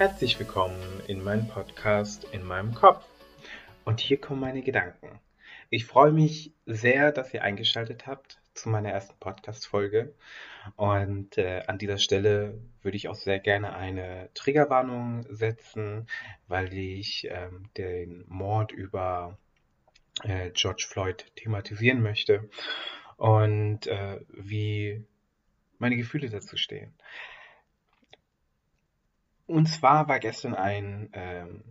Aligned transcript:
Herzlich 0.00 0.38
willkommen 0.38 1.02
in 1.08 1.22
meinem 1.22 1.46
Podcast 1.46 2.24
In 2.32 2.42
meinem 2.42 2.72
Kopf. 2.72 3.04
Und 3.84 4.00
hier 4.00 4.18
kommen 4.18 4.40
meine 4.40 4.62
Gedanken. 4.62 5.20
Ich 5.68 5.84
freue 5.84 6.10
mich 6.10 6.54
sehr, 6.64 7.12
dass 7.12 7.34
ihr 7.34 7.42
eingeschaltet 7.42 8.06
habt 8.06 8.40
zu 8.54 8.70
meiner 8.70 8.88
ersten 8.88 9.18
Podcast-Folge. 9.20 10.14
Und 10.76 11.36
äh, 11.36 11.64
an 11.66 11.76
dieser 11.76 11.98
Stelle 11.98 12.58
würde 12.80 12.96
ich 12.96 13.08
auch 13.08 13.14
sehr 13.14 13.40
gerne 13.40 13.76
eine 13.76 14.30
Triggerwarnung 14.32 15.26
setzen, 15.28 16.06
weil 16.48 16.72
ich 16.72 17.28
ähm, 17.30 17.68
den 17.76 18.24
Mord 18.26 18.72
über 18.72 19.36
äh, 20.22 20.48
George 20.54 20.86
Floyd 20.88 21.26
thematisieren 21.36 22.00
möchte 22.00 22.48
und 23.18 23.86
äh, 23.86 24.18
wie 24.28 25.04
meine 25.76 25.98
Gefühle 25.98 26.30
dazu 26.30 26.56
stehen. 26.56 26.94
Und 29.50 29.66
zwar 29.66 30.06
war 30.06 30.20
gestern 30.20 30.54
ein 30.54 31.10
ähm, 31.12 31.64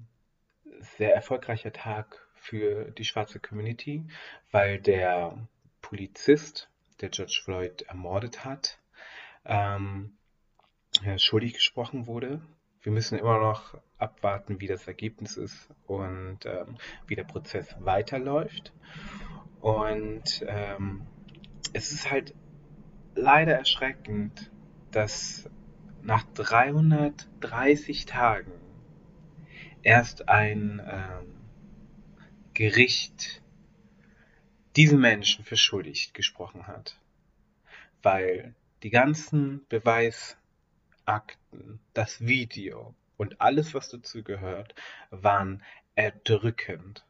sehr 0.97 1.15
erfolgreicher 1.15 1.71
Tag 1.71 2.27
für 2.33 2.91
die 2.91 3.05
schwarze 3.05 3.39
Community, 3.39 4.05
weil 4.51 4.79
der 4.81 5.47
Polizist, 5.81 6.69
der 6.99 7.07
George 7.07 7.39
Floyd 7.41 7.83
ermordet 7.83 8.43
hat, 8.43 8.79
ähm, 9.45 10.17
schuldig 11.15 11.53
gesprochen 11.53 12.05
wurde. 12.05 12.41
Wir 12.81 12.91
müssen 12.91 13.17
immer 13.17 13.39
noch 13.39 13.77
abwarten, 13.97 14.59
wie 14.59 14.67
das 14.67 14.85
Ergebnis 14.85 15.37
ist 15.37 15.69
und 15.87 16.45
ähm, 16.45 16.77
wie 17.07 17.15
der 17.15 17.23
Prozess 17.23 17.73
weiterläuft. 17.79 18.73
Und 19.61 20.43
ähm, 20.45 21.07
es 21.71 21.93
ist 21.93 22.11
halt 22.11 22.33
leider 23.15 23.53
erschreckend, 23.57 24.51
dass 24.91 25.49
nach 26.03 26.23
330 26.33 28.05
Tagen 28.05 28.51
erst 29.83 30.29
ein 30.29 30.81
ähm, 30.85 31.35
Gericht 32.53 33.41
diesen 34.75 34.99
Menschen 34.99 35.43
für 35.45 35.57
schuldig 35.57 36.13
gesprochen 36.13 36.67
hat. 36.67 36.99
Weil 38.01 38.55
die 38.83 38.89
ganzen 38.89 39.65
Beweisakten, 39.67 40.37
das 41.93 42.25
Video 42.25 42.95
und 43.17 43.41
alles, 43.41 43.73
was 43.73 43.89
dazu 43.89 44.23
gehört, 44.23 44.75
waren 45.09 45.63
erdrückend. 45.95 47.05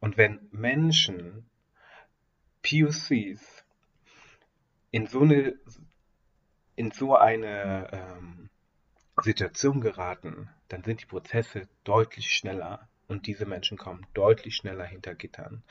Und 0.00 0.16
wenn 0.16 0.48
Menschen, 0.50 1.44
POCs, 2.62 3.64
in 4.90 5.06
so 5.06 5.20
eine 5.20 5.54
in 6.76 6.90
so 6.90 7.16
eine 7.16 7.88
ähm, 7.92 8.50
Situation 9.22 9.80
geraten, 9.80 10.48
dann 10.68 10.82
sind 10.84 11.02
die 11.02 11.06
Prozesse 11.06 11.68
deutlich 11.84 12.32
schneller 12.32 12.88
und 13.08 13.26
diese 13.26 13.46
Menschen 13.46 13.76
kommen 13.76 14.06
deutlich 14.14 14.56
schneller 14.56 14.84
hinter 14.84 15.14
Gittern. 15.14 15.62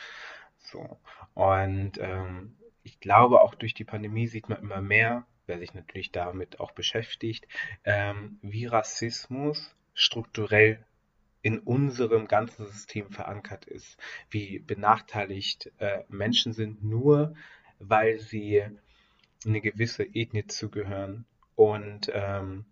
So. 0.60 1.00
Und 1.34 1.94
ähm, 2.00 2.56
ich 2.84 3.00
glaube, 3.00 3.42
auch 3.42 3.56
durch 3.56 3.74
die 3.74 3.84
Pandemie 3.84 4.28
sieht 4.28 4.50
man 4.50 4.60
immer 4.60 4.82
mehr, 4.82 5.26
wer 5.48 5.60
sich 5.60 5.74
natürlich 5.74 6.12
damit 6.12 6.60
auch 6.60 6.72
beschäftigt, 6.72 7.48
ähm, 7.84 8.40
wie 8.42 8.68
Rassismus 8.68 9.76
strukturell 9.94 10.86
in 11.42 11.60
unserem 11.60 12.28
ganzen 12.28 12.68
System 12.68 13.12
verankert 13.12 13.66
ist, 13.66 13.98
wie 14.30 14.60
benachteiligt 14.60 15.72
äh, 15.80 16.04
Menschen 16.08 16.54
sind, 16.54 16.84
nur 16.84 17.34
weil 17.80 18.20
sie 18.20 18.64
eine 19.46 19.62
gewisse 19.62 20.04
Ethnie 20.04 20.46
zugehören 20.48 21.26
und 21.56 22.12
ähm, 22.14 22.66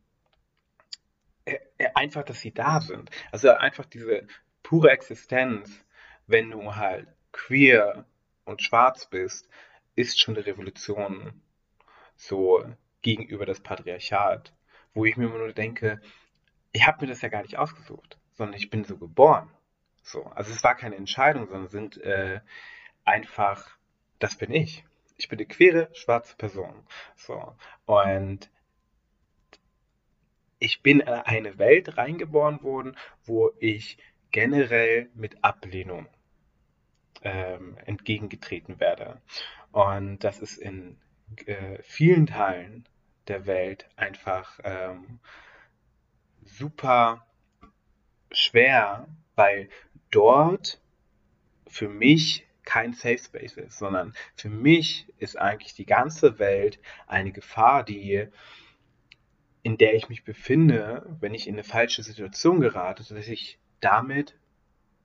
einfach, 1.95 2.23
dass 2.23 2.41
sie 2.41 2.53
da 2.53 2.81
sind. 2.81 3.09
Also 3.31 3.49
einfach 3.51 3.85
diese 3.85 4.27
pure 4.63 4.91
Existenz, 4.91 5.85
wenn 6.27 6.51
du 6.51 6.75
halt 6.75 7.07
queer 7.31 8.05
und 8.45 8.61
schwarz 8.61 9.07
bist, 9.07 9.49
ist 9.95 10.19
schon 10.19 10.35
eine 10.35 10.45
Revolution 10.45 11.41
so 12.15 12.63
gegenüber 13.01 13.45
das 13.45 13.61
Patriarchat, 13.61 14.53
wo 14.93 15.05
ich 15.05 15.17
mir 15.17 15.25
immer 15.25 15.37
nur 15.37 15.53
denke, 15.53 16.01
ich 16.71 16.85
habe 16.85 17.01
mir 17.01 17.07
das 17.07 17.21
ja 17.21 17.29
gar 17.29 17.41
nicht 17.41 17.57
ausgesucht, 17.57 18.19
sondern 18.33 18.55
ich 18.55 18.69
bin 18.69 18.83
so 18.83 18.97
geboren. 18.97 19.49
So, 20.03 20.23
also 20.25 20.51
es 20.51 20.63
war 20.63 20.75
keine 20.75 20.95
Entscheidung, 20.95 21.47
sondern 21.47 21.67
sind 21.67 21.97
äh, 21.97 22.41
einfach, 23.05 23.69
das 24.19 24.35
bin 24.35 24.51
ich 24.51 24.83
ich 25.19 25.27
bin 25.27 25.37
eine 25.37 25.47
queere 25.47 25.89
schwarze 25.93 26.35
Person. 26.37 26.73
So. 27.15 27.55
Und 27.85 28.49
ich 30.59 30.81
bin 30.81 31.01
in 31.01 31.07
eine 31.09 31.57
Welt 31.59 31.97
reingeboren 31.97 32.63
worden, 32.63 32.97
wo 33.25 33.51
ich 33.59 33.97
generell 34.31 35.09
mit 35.13 35.43
Ablehnung 35.43 36.07
ähm, 37.21 37.77
entgegengetreten 37.85 38.79
werde. 38.79 39.21
Und 39.73 40.23
das 40.23 40.39
ist 40.39 40.57
in 40.57 40.97
äh, 41.45 41.81
vielen 41.83 42.27
Teilen 42.27 42.87
der 43.27 43.45
Welt 43.45 43.89
einfach 43.97 44.59
ähm, 44.63 45.19
super 46.45 47.27
schwer, 48.31 49.07
weil 49.35 49.69
dort 50.11 50.81
für 51.67 51.89
mich 51.89 52.48
kein 52.63 52.93
Safe 52.93 53.17
Space 53.17 53.57
ist, 53.57 53.77
sondern 53.77 54.13
für 54.35 54.49
mich 54.49 55.07
ist 55.17 55.37
eigentlich 55.37 55.73
die 55.73 55.85
ganze 55.85 56.39
Welt 56.39 56.79
eine 57.07 57.31
Gefahr, 57.31 57.83
die 57.83 58.27
in 59.61 59.77
der 59.77 59.95
ich 59.95 60.09
mich 60.09 60.23
befinde, 60.23 61.05
wenn 61.19 61.33
ich 61.33 61.47
in 61.47 61.55
eine 61.55 61.63
falsche 61.63 62.03
Situation 62.03 62.61
gerate, 62.61 63.03
dass 63.03 63.27
ich 63.27 63.59
damit 63.81 64.37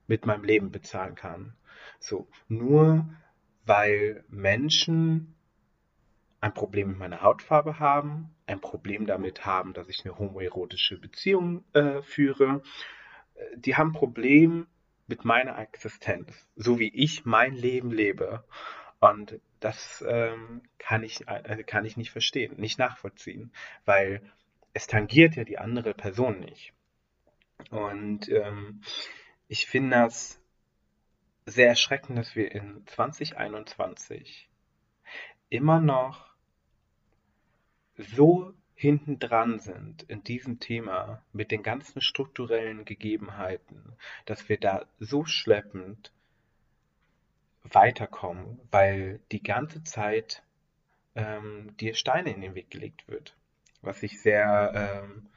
mit 0.07 0.25
meinem 0.25 0.43
Leben 0.43 0.71
bezahlen 0.71 1.15
kann. 1.15 1.55
So, 1.99 2.27
nur 2.47 3.05
weil 3.65 4.23
Menschen 4.29 5.35
ein 6.41 6.53
Problem 6.53 6.89
mit 6.89 6.99
meiner 6.99 7.21
Hautfarbe 7.21 7.79
haben, 7.79 8.35
ein 8.45 8.61
Problem 8.61 9.07
damit 9.07 9.45
haben, 9.45 9.73
dass 9.73 9.89
ich 9.89 10.05
eine 10.05 10.17
homoerotische 10.17 10.99
Beziehung 10.99 11.63
äh, 11.73 12.01
führe, 12.03 12.61
äh, 13.33 13.57
die 13.57 13.75
haben 13.75 13.89
ein 13.89 13.93
Problem 13.93 14.67
mit 15.07 15.25
meiner 15.25 15.57
Existenz, 15.59 16.47
so 16.55 16.79
wie 16.79 16.93
ich 16.93 17.25
mein 17.25 17.53
Leben 17.53 17.91
lebe. 17.91 18.43
Und 18.99 19.39
das 19.59 20.03
ähm, 20.07 20.63
kann, 20.77 21.03
ich, 21.03 21.27
äh, 21.27 21.63
kann 21.63 21.85
ich 21.85 21.97
nicht 21.97 22.11
verstehen, 22.11 22.55
nicht 22.57 22.79
nachvollziehen, 22.79 23.51
weil 23.85 24.21
es 24.73 24.87
tangiert 24.87 25.35
ja 25.35 25.43
die 25.43 25.57
andere 25.57 25.93
Person 25.93 26.39
nicht. 26.39 26.73
Und 27.69 28.29
ähm, 28.29 28.81
ich 29.47 29.67
finde 29.67 29.97
das 29.97 30.41
sehr 31.45 31.69
erschreckend, 31.69 32.17
dass 32.17 32.35
wir 32.35 32.51
in 32.51 32.85
2021 32.87 34.49
immer 35.49 35.79
noch 35.79 36.25
so 37.97 38.53
hinten 38.85 39.17
dran 39.19 39.59
sind 39.59 40.03
in 40.03 40.23
diesem 40.23 40.59
Thema 40.59 41.23
mit 41.33 41.49
den 41.51 41.63
ganzen 41.63 42.01
strukturellen 42.01 42.85
Gegebenheiten, 42.85 43.93
dass 44.25 44.47
wir 44.47 44.59
da 44.59 44.85
so 44.99 45.25
schleppend 45.25 46.11
weiterkommen, 47.63 48.59
weil 48.69 49.19
die 49.31 49.41
ganze 49.41 49.83
Zeit 49.83 50.43
ähm, 51.15 51.75
dir 51.77 51.95
Steine 51.95 52.31
in 52.31 52.41
den 52.41 52.53
Weg 52.53 52.69
gelegt 52.69 53.07
wird. 53.07 53.35
Was 53.81 54.03
ich 54.03 54.21
sehr 54.21 54.71
ähm, 55.03 55.27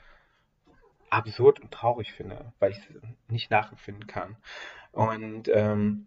absurd 1.08 1.60
und 1.60 1.72
traurig 1.72 2.12
finde, 2.12 2.52
weil 2.58 2.72
ich 2.72 2.78
es 2.78 2.86
nicht 3.28 3.50
nachempfinden 3.50 4.06
kann. 4.06 4.36
Und 4.92 5.48
ähm, 5.48 6.06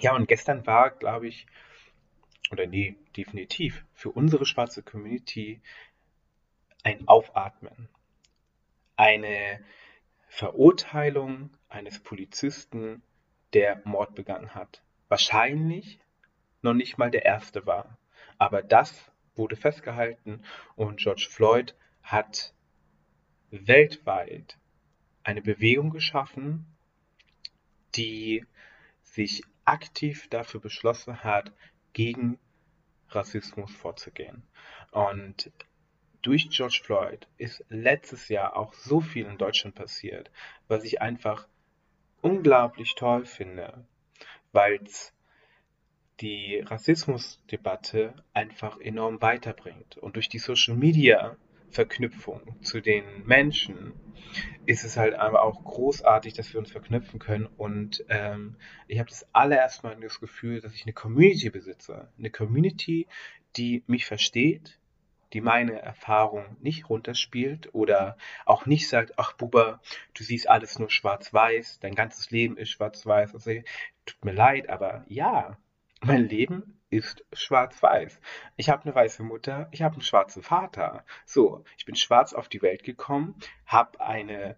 ja, 0.00 0.14
und 0.14 0.28
gestern 0.28 0.66
war, 0.66 0.90
glaube 0.90 1.28
ich, 1.28 1.46
oder 2.50 2.66
nee, 2.66 2.96
definitiv 3.16 3.84
für 3.92 4.10
unsere 4.10 4.46
schwarze 4.46 4.82
Community 4.82 5.60
ein 6.84 7.08
Aufatmen, 7.08 7.88
eine 8.96 9.64
Verurteilung 10.28 11.50
eines 11.68 12.00
Polizisten, 12.00 13.02
der 13.52 13.80
Mord 13.84 14.14
begangen 14.14 14.54
hat. 14.54 14.82
Wahrscheinlich 15.08 15.98
noch 16.62 16.74
nicht 16.74 16.98
mal 16.98 17.10
der 17.10 17.24
erste 17.24 17.66
war. 17.66 17.98
Aber 18.38 18.62
das 18.62 19.10
wurde 19.34 19.56
festgehalten 19.56 20.42
und 20.76 20.98
George 20.98 21.26
Floyd 21.30 21.74
hat 22.02 22.54
weltweit 23.50 24.58
eine 25.22 25.42
Bewegung 25.42 25.90
geschaffen, 25.90 26.66
die 27.94 28.44
sich 29.02 29.42
aktiv 29.64 30.28
dafür 30.28 30.60
beschlossen 30.60 31.22
hat, 31.24 31.52
gegen 31.92 32.38
Rassismus 33.08 33.72
vorzugehen. 33.72 34.42
Und 34.90 35.50
durch 36.24 36.48
George 36.50 36.80
Floyd 36.82 37.28
ist 37.36 37.64
letztes 37.68 38.28
Jahr 38.28 38.56
auch 38.56 38.72
so 38.72 39.00
viel 39.00 39.26
in 39.26 39.38
Deutschland 39.38 39.74
passiert, 39.74 40.30
was 40.68 40.84
ich 40.84 41.02
einfach 41.02 41.46
unglaublich 42.22 42.94
toll 42.94 43.26
finde, 43.26 43.86
weil 44.52 44.80
es 44.82 45.12
die 46.20 46.60
Rassismusdebatte 46.60 48.14
einfach 48.32 48.80
enorm 48.80 49.20
weiterbringt. 49.20 49.98
Und 49.98 50.16
durch 50.16 50.28
die 50.28 50.38
Social 50.38 50.74
Media 50.74 51.36
Verknüpfung 51.74 52.56
zu 52.62 52.80
den 52.80 53.04
Menschen 53.26 53.92
ist 54.64 54.84
es 54.84 54.96
halt 54.96 55.14
aber 55.14 55.42
auch 55.42 55.64
großartig, 55.64 56.32
dass 56.32 56.52
wir 56.52 56.60
uns 56.60 56.70
verknüpfen 56.70 57.18
können. 57.18 57.46
Und 57.46 58.04
ähm, 58.08 58.56
ich 58.86 59.00
habe 59.00 59.10
das 59.10 59.26
allererste 59.34 59.86
Mal 59.86 60.00
das 60.00 60.20
Gefühl, 60.20 60.60
dass 60.60 60.74
ich 60.74 60.84
eine 60.84 60.92
Community 60.92 61.50
besitze. 61.50 62.08
Eine 62.16 62.30
Community, 62.30 63.08
die 63.56 63.82
mich 63.88 64.06
versteht, 64.06 64.78
die 65.34 65.40
meine 65.40 65.82
Erfahrung 65.82 66.56
nicht 66.60 66.88
runterspielt 66.88 67.74
oder 67.74 68.16
auch 68.46 68.66
nicht 68.66 68.88
sagt, 68.88 69.18
ach 69.18 69.32
Buba, 69.34 69.80
du 70.14 70.24
siehst 70.24 70.48
alles 70.48 70.78
nur 70.78 70.90
schwarz-weiß, 70.90 71.80
dein 71.80 71.94
ganzes 71.94 72.30
Leben 72.30 72.56
ist 72.56 72.70
schwarz-weiß. 72.70 73.34
Also, 73.34 73.50
tut 74.06 74.24
mir 74.24 74.32
leid, 74.32 74.68
aber 74.70 75.04
ja, 75.08 75.58
mein 76.00 76.28
Leben 76.28 76.80
ist 76.88 77.24
schwarz-weiß. 77.32 78.20
Ich 78.56 78.68
habe 78.68 78.84
eine 78.84 78.94
weiße 78.94 79.24
Mutter, 79.24 79.68
ich 79.72 79.82
habe 79.82 79.94
einen 79.94 80.02
schwarzen 80.02 80.42
Vater. 80.42 81.04
So, 81.26 81.64
ich 81.76 81.84
bin 81.84 81.96
schwarz 81.96 82.32
auf 82.32 82.48
die 82.48 82.62
Welt 82.62 82.84
gekommen, 82.84 83.34
habe 83.66 84.00
eine 84.00 84.56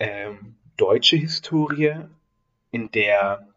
ähm, 0.00 0.56
deutsche 0.76 1.16
Historie, 1.16 2.06
in 2.72 2.90
der 2.90 3.48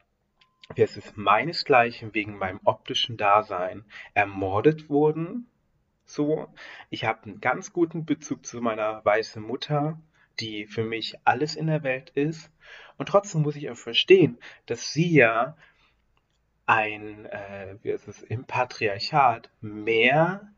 wie 0.75 0.83
es 0.83 1.15
meinesgleichen 1.15 2.13
wegen 2.13 2.37
meinem 2.37 2.59
optischen 2.63 3.17
Dasein 3.17 3.83
ermordet 4.13 4.89
wurden. 4.89 5.47
So, 6.13 6.49
ich 6.89 7.05
habe 7.05 7.23
einen 7.23 7.39
ganz 7.39 7.71
guten 7.71 8.05
Bezug 8.05 8.45
zu 8.45 8.59
meiner 8.59 9.03
weißen 9.05 9.41
Mutter, 9.41 9.97
die 10.41 10.67
für 10.67 10.83
mich 10.83 11.15
alles 11.23 11.55
in 11.55 11.67
der 11.67 11.83
Welt 11.83 12.09
ist. 12.09 12.51
Und 12.97 13.07
trotzdem 13.07 13.43
muss 13.43 13.55
ich 13.55 13.69
auch 13.69 13.77
verstehen, 13.77 14.37
dass 14.65 14.91
sie 14.91 15.09
ja 15.09 15.55
ein, 16.65 17.27
äh, 17.27 17.77
wie 17.81 17.91
ist 17.91 18.09
es, 18.09 18.21
im 18.23 18.43
Patriarchat 18.43 19.49
mehr 19.61 20.51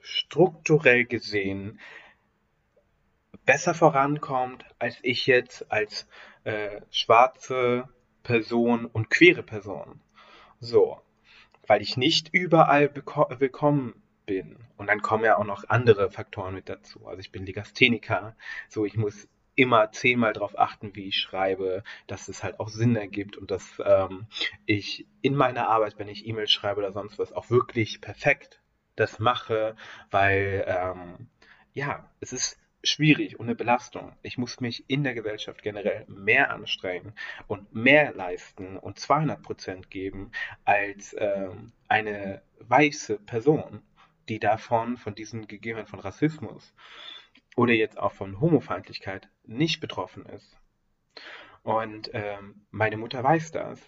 strukturell 0.00 1.06
gesehen 1.06 1.80
besser 3.46 3.72
vorankommt, 3.72 4.66
als 4.78 4.98
ich 5.02 5.26
jetzt 5.26 5.72
als 5.72 6.06
äh, 6.44 6.82
schwarze 6.90 7.88
Person 8.24 8.84
und 8.84 9.08
queere 9.08 9.42
Person. 9.42 10.02
So, 10.60 11.00
weil 11.66 11.80
ich 11.80 11.96
nicht 11.96 12.28
überall 12.34 12.94
willkommen 12.94 14.02
bin. 14.32 14.56
Und 14.78 14.86
dann 14.86 15.02
kommen 15.02 15.24
ja 15.24 15.36
auch 15.36 15.44
noch 15.44 15.64
andere 15.68 16.10
Faktoren 16.10 16.54
mit 16.54 16.68
dazu. 16.68 17.06
Also 17.06 17.20
ich 17.20 17.32
bin 17.32 17.44
Legastheniker, 17.44 18.34
so 18.68 18.86
ich 18.86 18.96
muss 18.96 19.28
immer 19.54 19.92
zehnmal 19.92 20.32
darauf 20.32 20.58
achten, 20.58 20.96
wie 20.96 21.08
ich 21.08 21.16
schreibe, 21.16 21.84
dass 22.06 22.28
es 22.28 22.42
halt 22.42 22.58
auch 22.58 22.68
Sinn 22.68 22.96
ergibt 22.96 23.36
und 23.36 23.50
dass 23.50 23.82
ähm, 23.84 24.26
ich 24.64 25.06
in 25.20 25.34
meiner 25.34 25.68
Arbeit, 25.68 25.98
wenn 25.98 26.08
ich 26.08 26.26
E-Mails 26.26 26.50
schreibe 26.50 26.80
oder 26.80 26.92
sonst 26.92 27.18
was, 27.18 27.32
auch 27.32 27.50
wirklich 27.50 28.00
perfekt 28.00 28.62
das 28.96 29.18
mache, 29.18 29.76
weil 30.10 30.64
ähm, 30.66 31.28
ja, 31.74 32.10
es 32.20 32.32
ist 32.32 32.58
schwierig 32.82 33.38
und 33.38 33.46
eine 33.46 33.54
Belastung. 33.54 34.16
Ich 34.22 34.38
muss 34.38 34.60
mich 34.60 34.88
in 34.88 35.04
der 35.04 35.14
Gesellschaft 35.14 35.62
generell 35.62 36.04
mehr 36.08 36.50
anstrengen 36.50 37.12
und 37.46 37.74
mehr 37.74 38.14
leisten 38.14 38.78
und 38.78 38.98
200 38.98 39.42
Prozent 39.42 39.90
geben 39.90 40.32
als 40.64 41.14
ähm, 41.18 41.72
eine 41.88 42.42
weiße 42.60 43.18
Person, 43.18 43.82
die 44.28 44.38
davon, 44.38 44.96
von 44.96 45.14
diesen 45.14 45.46
Gegebenheiten 45.46 45.90
von 45.90 46.00
Rassismus 46.00 46.74
oder 47.56 47.72
jetzt 47.72 47.98
auch 47.98 48.12
von 48.12 48.40
Homofeindlichkeit 48.40 49.28
nicht 49.44 49.80
betroffen 49.80 50.26
ist. 50.26 50.56
Und 51.62 52.10
ähm, 52.12 52.66
meine 52.70 52.96
Mutter 52.96 53.22
weiß 53.22 53.52
das. 53.52 53.80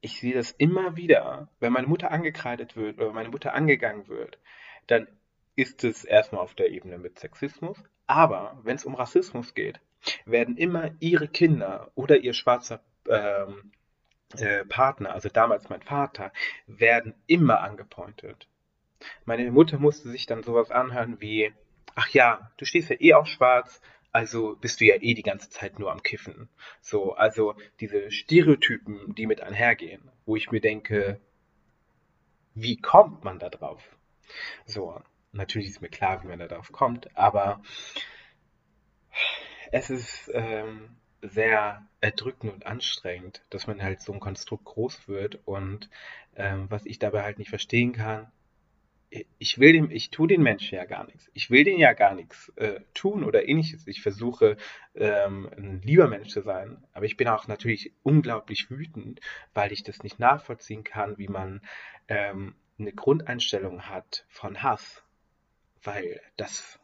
Ich 0.00 0.20
sehe 0.20 0.34
das 0.34 0.52
immer 0.52 0.96
wieder, 0.96 1.48
wenn 1.60 1.72
meine 1.72 1.86
Mutter 1.86 2.10
angekreidet 2.10 2.76
wird 2.76 2.98
oder 2.98 3.12
meine 3.12 3.30
Mutter 3.30 3.54
angegangen 3.54 4.08
wird, 4.08 4.38
dann 4.86 5.08
ist 5.56 5.84
es 5.84 6.04
erstmal 6.04 6.42
auf 6.42 6.54
der 6.54 6.70
Ebene 6.70 6.98
mit 6.98 7.18
Sexismus. 7.18 7.82
Aber 8.06 8.60
wenn 8.62 8.76
es 8.76 8.84
um 8.84 8.94
Rassismus 8.94 9.54
geht, 9.54 9.80
werden 10.26 10.56
immer 10.56 10.90
ihre 11.00 11.28
Kinder 11.28 11.90
oder 11.94 12.18
ihr 12.18 12.34
schwarzer 12.34 12.82
ähm, 13.08 13.72
äh, 14.36 14.64
Partner, 14.66 15.12
also 15.12 15.28
damals 15.28 15.68
mein 15.68 15.82
Vater, 15.82 16.32
werden 16.66 17.14
immer 17.26 17.60
angepointet. 17.60 18.48
Meine 19.24 19.50
Mutter 19.50 19.78
musste 19.78 20.10
sich 20.10 20.26
dann 20.26 20.42
sowas 20.42 20.70
anhören 20.70 21.20
wie, 21.20 21.52
ach 21.94 22.08
ja, 22.10 22.50
du 22.56 22.64
stehst 22.64 22.90
ja 22.90 22.96
eh 23.00 23.14
auf 23.14 23.26
schwarz, 23.26 23.80
also 24.12 24.56
bist 24.60 24.80
du 24.80 24.84
ja 24.84 24.96
eh 25.00 25.14
die 25.14 25.22
ganze 25.22 25.50
Zeit 25.50 25.78
nur 25.78 25.90
am 25.90 26.02
Kiffen. 26.02 26.48
So, 26.80 27.14
also 27.14 27.56
diese 27.80 28.10
Stereotypen, 28.10 29.14
die 29.14 29.26
mit 29.26 29.40
einhergehen, 29.40 30.10
wo 30.24 30.36
ich 30.36 30.50
mir 30.50 30.60
denke, 30.60 31.20
wie 32.54 32.76
kommt 32.76 33.24
man 33.24 33.38
da 33.38 33.48
drauf? 33.48 33.82
So, 34.64 35.00
natürlich 35.32 35.68
ist 35.68 35.82
mir 35.82 35.88
klar, 35.88 36.22
wie 36.22 36.28
man 36.28 36.38
da 36.38 36.46
drauf 36.46 36.70
kommt, 36.70 37.16
aber 37.16 37.60
es 39.72 39.90
ist 39.90 40.30
ähm, 40.32 40.96
sehr 41.20 41.84
erdrückend 42.00 42.52
und 42.52 42.66
anstrengend, 42.66 43.42
dass 43.50 43.66
man 43.66 43.82
halt 43.82 44.00
so 44.00 44.12
ein 44.12 44.20
Konstrukt 44.20 44.64
groß 44.64 45.08
wird 45.08 45.40
und 45.44 45.90
ähm, 46.36 46.70
was 46.70 46.86
ich 46.86 46.98
dabei 46.98 47.22
halt 47.22 47.38
nicht 47.38 47.50
verstehen 47.50 47.92
kann, 47.92 48.30
ich 49.38 49.58
will 49.58 49.72
dem, 49.72 49.90
ich 49.90 50.10
tue 50.10 50.28
den 50.28 50.42
Menschen 50.42 50.76
ja 50.76 50.84
gar 50.84 51.04
nichts. 51.04 51.30
Ich 51.34 51.50
will 51.50 51.64
denen 51.64 51.78
ja 51.78 51.92
gar 51.92 52.14
nichts 52.14 52.50
äh, 52.56 52.80
tun 52.94 53.24
oder 53.24 53.48
ähnliches. 53.48 53.86
Ich 53.86 54.02
versuche 54.02 54.56
ähm, 54.94 55.48
ein 55.56 55.82
lieber 55.82 56.08
Mensch 56.08 56.30
zu 56.30 56.42
sein, 56.42 56.84
aber 56.92 57.06
ich 57.06 57.16
bin 57.16 57.28
auch 57.28 57.46
natürlich 57.46 57.92
unglaublich 58.02 58.70
wütend, 58.70 59.20
weil 59.52 59.72
ich 59.72 59.82
das 59.82 60.02
nicht 60.02 60.18
nachvollziehen 60.18 60.84
kann, 60.84 61.18
wie 61.18 61.28
man 61.28 61.60
ähm, 62.08 62.54
eine 62.78 62.92
Grundeinstellung 62.92 63.88
hat 63.88 64.24
von 64.28 64.62
Hass, 64.62 65.04
weil 65.82 66.20
das 66.36 66.80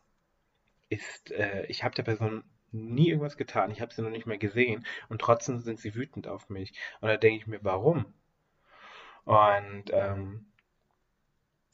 ist, 0.89 1.33
äh, 1.33 1.67
ich 1.67 1.83
habe 1.83 1.95
der 1.95 2.05
Person 2.05 2.45
nie 2.73 3.09
irgendwas 3.09 3.37
getan, 3.37 3.73
ich 3.73 3.81
habe 3.81 3.93
sie 3.93 4.03
noch 4.03 4.11
nicht 4.11 4.27
mehr 4.27 4.39
gesehen 4.39 4.87
und 5.09 5.21
trotzdem 5.21 5.59
sind 5.59 5.81
sie 5.81 5.95
wütend 5.97 6.29
auf 6.29 6.49
mich. 6.49 6.73
Und 7.01 7.09
da 7.09 7.17
denke 7.17 7.39
ich 7.39 7.47
mir, 7.49 7.59
warum? 7.63 8.15
Und 9.25 9.87
ähm, 9.93 10.47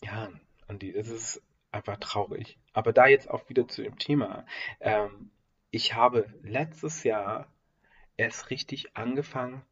ja, 0.03 0.31
Andi, 0.69 0.95
es 0.95 1.09
ist 1.09 1.43
einfach 1.71 1.99
traurig. 1.99 2.59
Aber 2.73 2.93
da 2.93 3.07
jetzt 3.07 3.31
auch 3.31 3.49
wieder 3.49 3.69
zu 3.69 3.83
dem 3.83 3.99
Thema. 3.99 4.47
Ähm, 4.81 5.31
ich 5.71 5.95
habe 5.95 6.27
letztes 6.43 7.05
Jahr 7.05 7.53
erst 8.17 8.51
richtig 8.51 8.97
angefangen 8.97 9.63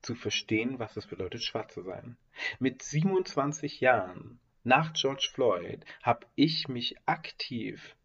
zu 0.00 0.14
verstehen, 0.14 0.78
was 0.78 0.96
es 0.96 1.06
bedeutet, 1.06 1.42
schwarz 1.42 1.74
zu 1.74 1.82
sein. 1.82 2.16
Mit 2.58 2.82
27 2.82 3.80
Jahren 3.80 4.40
nach 4.64 4.92
George 4.92 5.30
Floyd 5.32 5.84
habe 6.02 6.26
ich 6.34 6.68
mich 6.68 6.96
aktiv 7.06 7.96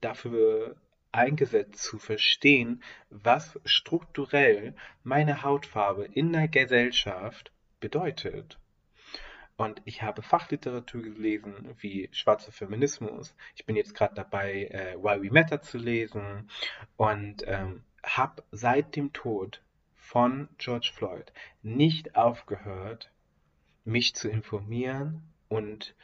dafür 0.00 0.76
eingesetzt 1.12 1.82
zu 1.82 1.98
verstehen, 1.98 2.82
was 3.10 3.60
strukturell 3.64 4.74
meine 5.02 5.42
Hautfarbe 5.42 6.04
in 6.04 6.32
der 6.32 6.48
Gesellschaft 6.48 7.52
bedeutet. 7.80 8.58
Und 9.56 9.82
ich 9.84 10.02
habe 10.02 10.22
Fachliteratur 10.22 11.02
gelesen, 11.02 11.74
wie 11.78 12.08
Schwarzer 12.12 12.52
Feminismus. 12.52 13.34
Ich 13.54 13.66
bin 13.66 13.76
jetzt 13.76 13.94
gerade 13.94 14.14
dabei, 14.14 14.64
äh, 14.66 14.96
Why 14.96 15.22
We 15.22 15.32
Matter 15.32 15.60
zu 15.62 15.78
lesen 15.78 16.48
und 16.96 17.44
ähm, 17.46 17.82
habe 18.02 18.42
seit 18.50 18.96
dem 18.96 19.12
Tod 19.12 19.62
von 19.94 20.48
George 20.58 20.90
Floyd 20.94 21.32
nicht 21.62 22.16
aufgehört, 22.16 23.10
mich 23.84 24.14
zu 24.14 24.28
informieren 24.28 25.22
und 25.48 25.94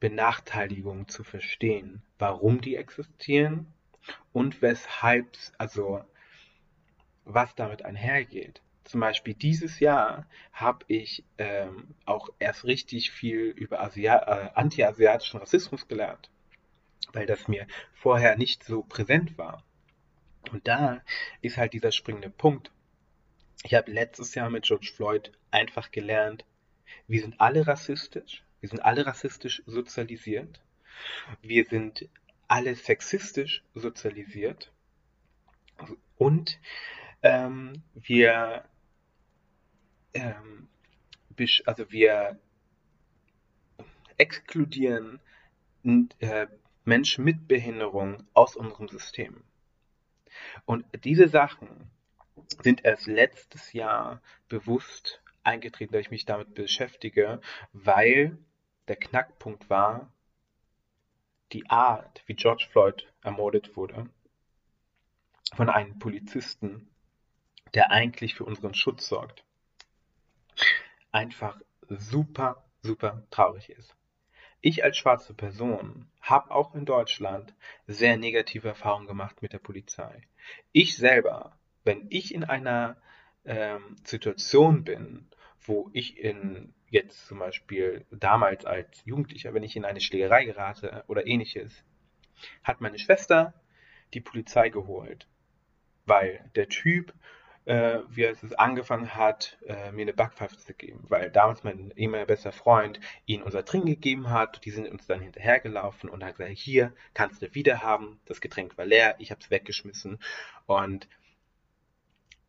Benachteiligungen 0.00 1.08
zu 1.08 1.24
verstehen, 1.24 2.02
warum 2.18 2.60
die 2.60 2.76
existieren 2.76 3.72
und 4.32 4.60
weshalb, 4.60 5.26
also 5.56 6.04
was 7.24 7.54
damit 7.54 7.84
einhergeht. 7.84 8.60
Zum 8.84 9.00
Beispiel 9.00 9.34
dieses 9.34 9.80
Jahr 9.80 10.26
habe 10.52 10.84
ich 10.88 11.24
ähm, 11.38 11.94
auch 12.04 12.28
erst 12.38 12.64
richtig 12.64 13.10
viel 13.10 13.46
über 13.46 13.80
Asia 13.80 14.18
äh, 14.18 14.50
anti-asiatischen 14.54 15.40
Rassismus 15.40 15.88
gelernt, 15.88 16.30
weil 17.12 17.26
das 17.26 17.48
mir 17.48 17.66
vorher 17.94 18.36
nicht 18.36 18.62
so 18.62 18.82
präsent 18.82 19.38
war. 19.38 19.64
Und 20.52 20.68
da 20.68 21.02
ist 21.40 21.56
halt 21.56 21.72
dieser 21.72 21.92
springende 21.92 22.30
Punkt. 22.30 22.70
Ich 23.62 23.74
habe 23.74 23.90
letztes 23.90 24.34
Jahr 24.34 24.50
mit 24.50 24.64
George 24.64 24.92
Floyd 24.94 25.32
einfach 25.50 25.90
gelernt, 25.90 26.44
wir 27.08 27.22
sind 27.22 27.40
alle 27.40 27.66
rassistisch, 27.66 28.44
wir 28.60 28.68
sind 28.68 28.80
alle 28.80 29.06
rassistisch 29.06 29.62
sozialisiert, 29.66 30.60
wir 31.40 31.64
sind 31.64 32.08
alle 32.46 32.74
sexistisch 32.74 33.62
sozialisiert 33.74 34.70
und 36.16 36.58
ähm, 37.22 37.82
wir 37.94 38.64
ähm, 40.14 40.68
also 41.66 41.90
wir 41.90 42.38
exkludieren 44.16 45.20
äh, 46.20 46.46
Menschen 46.84 47.24
mit 47.24 47.48
Behinderung 47.48 48.26
aus 48.32 48.56
unserem 48.56 48.88
System. 48.88 49.42
Und 50.64 50.84
diese 51.04 51.28
Sachen 51.28 51.90
sind 52.62 52.84
erst 52.84 53.06
letztes 53.06 53.72
Jahr 53.72 54.20
bewusst 54.48 55.22
eingetreten, 55.42 55.92
dass 55.92 56.02
ich 56.02 56.10
mich 56.10 56.24
damit 56.24 56.54
beschäftige, 56.54 57.40
weil 57.72 58.38
der 58.88 58.96
Knackpunkt 58.96 59.68
war 59.70 60.12
die 61.52 61.68
Art, 61.70 62.22
wie 62.26 62.34
George 62.34 62.66
Floyd 62.70 63.06
ermordet 63.22 63.76
wurde. 63.76 64.08
von 65.56 65.68
einem 65.70 65.98
Polizisten, 66.00 66.88
der 67.74 67.92
eigentlich 67.92 68.34
für 68.34 68.44
unseren 68.44 68.74
Schutz 68.74 69.06
sorgt, 69.06 69.44
einfach 71.14 71.60
super, 71.88 72.64
super 72.82 73.22
traurig 73.30 73.70
ist. 73.70 73.94
Ich 74.60 74.82
als 74.82 74.96
schwarze 74.96 75.34
Person 75.34 76.08
habe 76.20 76.50
auch 76.50 76.74
in 76.74 76.86
Deutschland 76.86 77.54
sehr 77.86 78.16
negative 78.16 78.68
Erfahrungen 78.68 79.06
gemacht 79.06 79.42
mit 79.42 79.52
der 79.52 79.58
Polizei. 79.58 80.22
Ich 80.72 80.96
selber, 80.96 81.58
wenn 81.84 82.06
ich 82.08 82.34
in 82.34 82.44
einer 82.44 82.96
ähm, 83.44 83.96
Situation 84.04 84.84
bin, 84.84 85.28
wo 85.60 85.90
ich 85.92 86.18
in 86.18 86.74
jetzt 86.88 87.26
zum 87.26 87.38
Beispiel 87.38 88.06
damals 88.10 88.64
als 88.64 89.04
Jugendlicher, 89.04 89.54
wenn 89.54 89.62
ich 89.62 89.76
in 89.76 89.84
eine 89.84 90.00
Schlägerei 90.00 90.44
gerate 90.44 91.04
oder 91.08 91.26
ähnliches, 91.26 91.84
hat 92.62 92.80
meine 92.80 92.98
Schwester 92.98 93.54
die 94.14 94.20
Polizei 94.20 94.68
geholt, 94.68 95.28
weil 96.06 96.50
der 96.54 96.68
Typ, 96.68 97.12
äh, 97.66 98.00
wie 98.10 98.24
es 98.24 98.52
angefangen 98.54 99.14
hat, 99.14 99.56
äh, 99.66 99.90
mir 99.92 100.02
eine 100.02 100.12
Backpfeife 100.12 100.56
zu 100.58 100.74
geben, 100.74 101.04
weil 101.08 101.30
damals 101.30 101.64
mein 101.64 101.92
ehemaliger 101.96 102.26
bester 102.26 102.52
Freund 102.52 103.00
ihnen 103.24 103.42
unser 103.42 103.64
Trinken 103.64 103.88
gegeben 103.88 104.30
hat, 104.30 104.64
die 104.64 104.70
sind 104.70 104.88
uns 104.88 105.06
dann 105.06 105.20
hinterhergelaufen 105.20 106.10
und 106.10 106.22
hat 106.22 106.36
gesagt, 106.36 106.58
hier 106.58 106.92
kannst 107.14 107.40
du 107.40 107.54
wieder 107.54 107.82
haben, 107.82 108.20
das 108.26 108.40
Getränk 108.40 108.76
war 108.76 108.84
leer, 108.84 109.16
ich 109.18 109.30
habe 109.30 109.40
es 109.40 109.50
weggeschmissen. 109.50 110.18
Und 110.66 111.08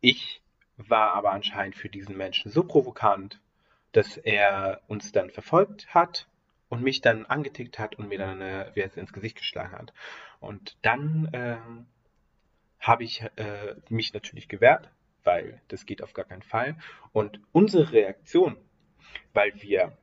ich 0.00 0.42
war 0.76 1.14
aber 1.14 1.32
anscheinend 1.32 1.76
für 1.76 1.88
diesen 1.88 2.16
Menschen 2.16 2.50
so 2.50 2.62
provokant, 2.62 3.40
dass 3.92 4.18
er 4.18 4.82
uns 4.86 5.12
dann 5.12 5.30
verfolgt 5.30 5.94
hat 5.94 6.28
und 6.68 6.82
mich 6.82 7.00
dann 7.00 7.24
angetickt 7.24 7.78
hat 7.78 7.94
und 7.94 8.08
mir 8.08 8.18
dann 8.18 8.40
wie 8.74 8.82
es 8.82 8.96
ins 8.96 9.14
Gesicht 9.14 9.38
geschlagen 9.38 9.72
hat. 9.72 9.94
Und 10.40 10.76
dann 10.82 11.30
äh, 11.32 11.56
habe 12.80 13.04
ich 13.04 13.22
äh, 13.36 13.74
mich 13.88 14.12
natürlich 14.12 14.48
gewehrt, 14.48 14.90
weil 15.26 15.60
das 15.68 15.84
geht 15.84 16.02
auf 16.02 16.12
gar 16.14 16.24
keinen 16.24 16.42
Fall. 16.42 16.76
Und 17.12 17.40
unsere 17.52 17.92
Reaktion, 17.92 18.56
weil 19.32 19.52
wir 19.60 19.98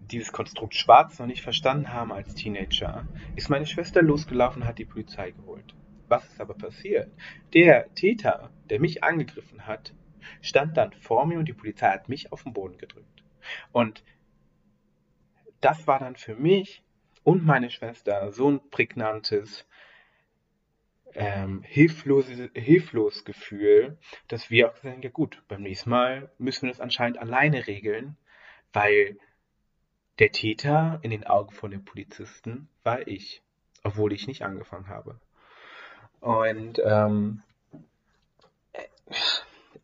dieses 0.00 0.32
Konstrukt 0.32 0.74
Schwarz 0.74 1.18
noch 1.18 1.26
nicht 1.26 1.42
verstanden 1.42 1.92
haben 1.92 2.12
als 2.12 2.34
Teenager, 2.34 3.06
ist 3.36 3.50
meine 3.50 3.66
Schwester 3.66 4.02
losgelaufen 4.02 4.62
und 4.62 4.68
hat 4.68 4.78
die 4.78 4.84
Polizei 4.84 5.32
geholt. 5.32 5.74
Was 6.08 6.26
ist 6.26 6.40
aber 6.40 6.54
passiert? 6.54 7.10
Der 7.52 7.92
Täter, 7.94 8.50
der 8.70 8.80
mich 8.80 9.04
angegriffen 9.04 9.66
hat, 9.66 9.94
stand 10.40 10.76
dann 10.76 10.92
vor 10.92 11.26
mir 11.26 11.38
und 11.38 11.46
die 11.46 11.52
Polizei 11.52 11.90
hat 11.90 12.08
mich 12.08 12.32
auf 12.32 12.42
den 12.42 12.52
Boden 12.52 12.78
gedrückt. 12.78 13.22
Und 13.72 14.02
das 15.60 15.86
war 15.86 15.98
dann 15.98 16.16
für 16.16 16.34
mich 16.34 16.82
und 17.24 17.44
meine 17.44 17.70
Schwester 17.70 18.32
so 18.32 18.50
ein 18.50 18.70
prägnantes, 18.70 19.66
ähm, 21.14 21.62
hilfloses, 21.62 22.50
hilflos 22.54 23.24
Gefühl, 23.24 23.98
dass 24.28 24.50
wir 24.50 24.70
auch 24.70 24.82
haben, 24.82 25.02
ja 25.02 25.10
gut, 25.10 25.42
beim 25.48 25.62
nächsten 25.62 25.90
Mal 25.90 26.30
müssen 26.38 26.62
wir 26.62 26.70
das 26.70 26.80
anscheinend 26.80 27.18
alleine 27.18 27.66
regeln, 27.66 28.16
weil 28.72 29.18
der 30.18 30.32
Täter 30.32 30.98
in 31.02 31.10
den 31.10 31.26
Augen 31.26 31.52
von 31.52 31.70
den 31.70 31.84
Polizisten 31.84 32.68
war 32.82 33.06
ich, 33.06 33.42
obwohl 33.82 34.12
ich 34.12 34.26
nicht 34.26 34.42
angefangen 34.42 34.88
habe. 34.88 35.20
Und 36.20 36.80
ähm, 36.84 37.42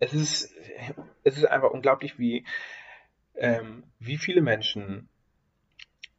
es 0.00 0.12
ist, 0.12 0.54
es 1.22 1.38
ist 1.38 1.46
einfach 1.46 1.70
unglaublich, 1.70 2.18
wie, 2.18 2.44
ähm, 3.36 3.84
wie 3.98 4.18
viele 4.18 4.42
Menschen 4.42 5.08